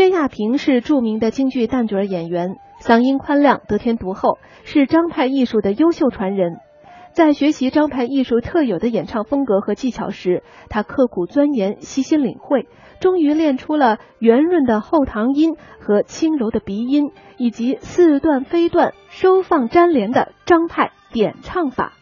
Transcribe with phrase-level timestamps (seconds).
[0.00, 6.56] 薛亚萍是著名的京剧旦角演员，嗓音宽亮，得天独厚，是张派艺术的优秀传人。
[7.12, 12.66] 在学习张派艺术特有的演唱风格和技巧时，他刻苦钻研，细心领会，
[12.98, 21.92] 终于练出了圆润的后堂音和轻柔的鼻音，以及似断非断、收放粘连的张派点唱法。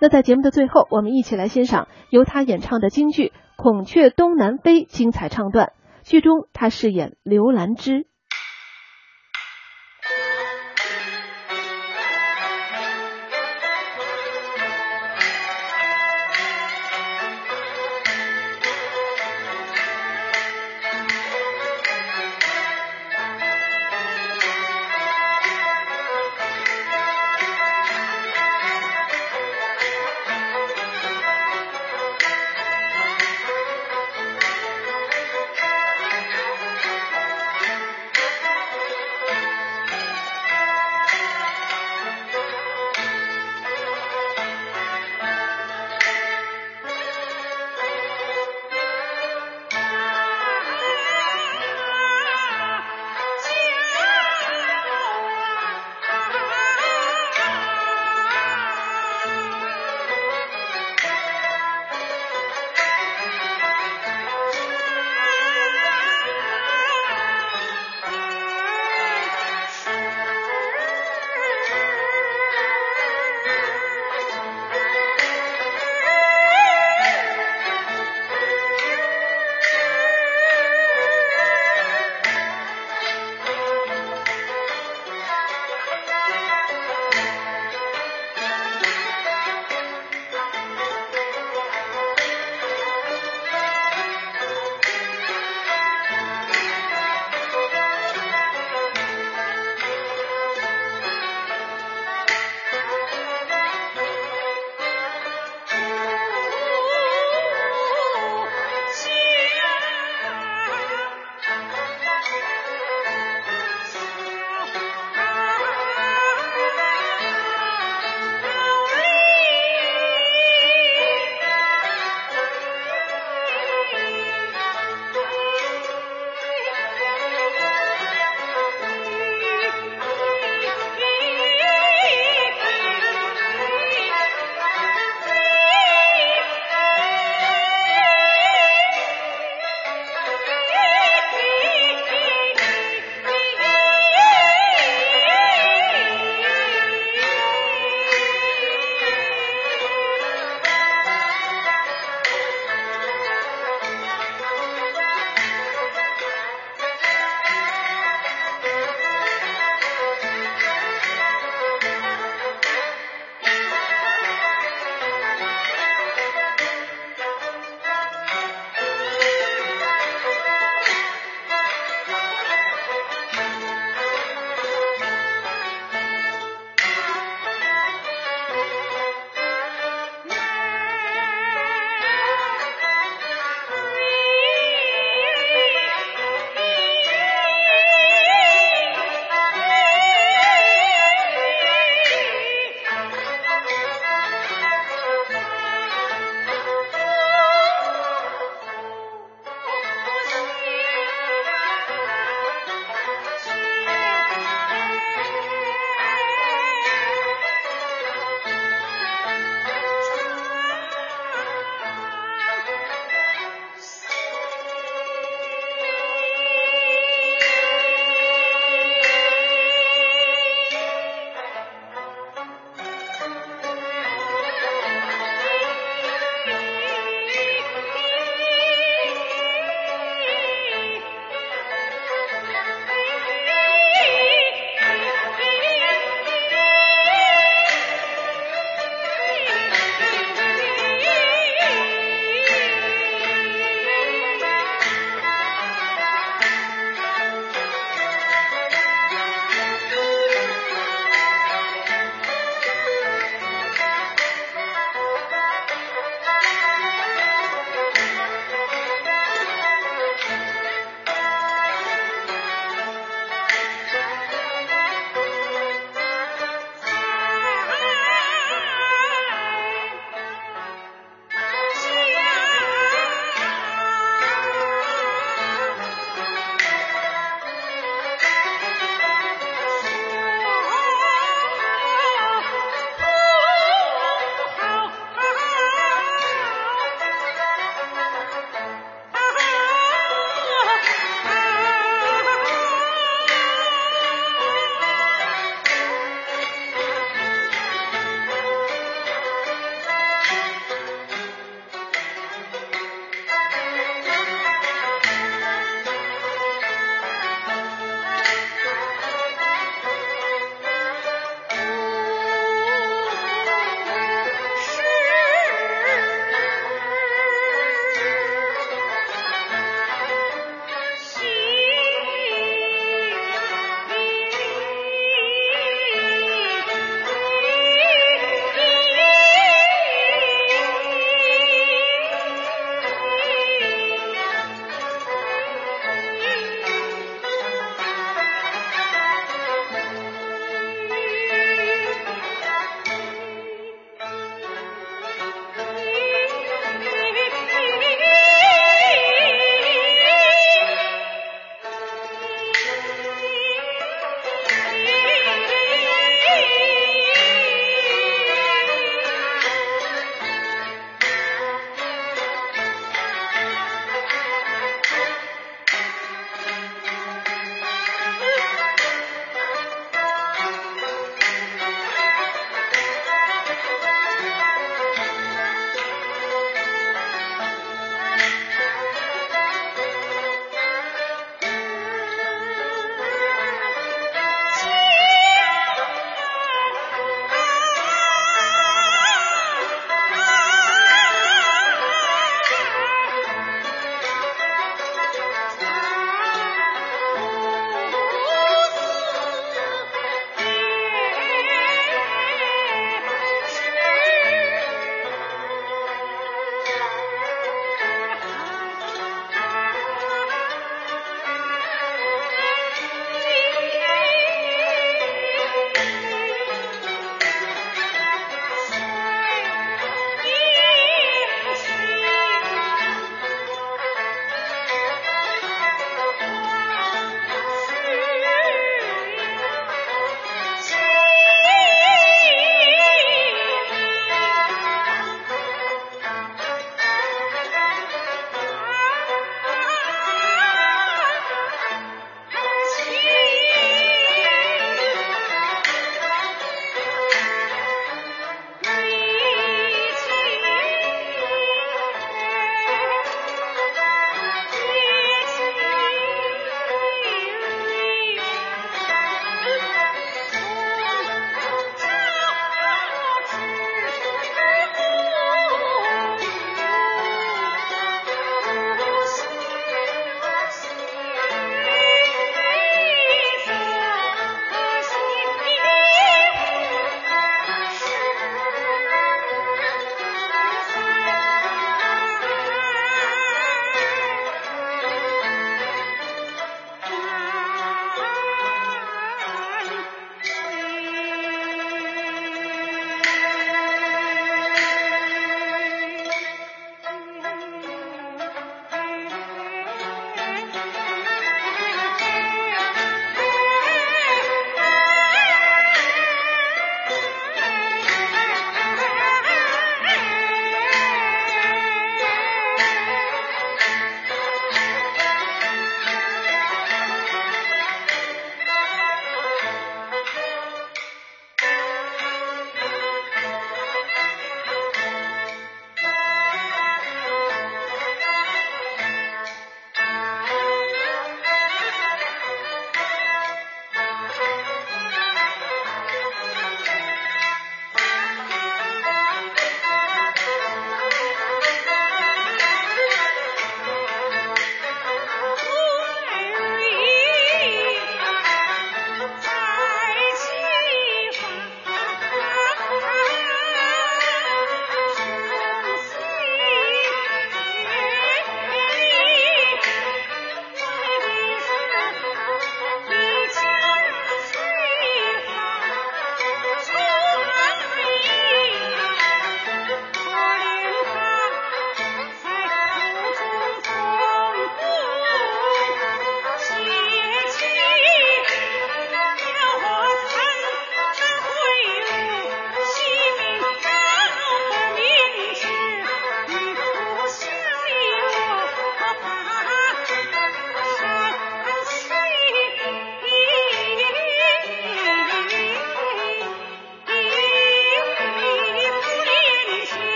[0.00, 3.26] 那在节目的最后，我们一起来欣赏由他演唱的京剧
[3.56, 5.72] 《孔雀东南飞》精彩唱段。
[6.04, 8.06] 剧中他饰演刘兰芝。